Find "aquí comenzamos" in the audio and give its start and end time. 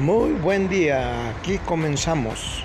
1.28-2.64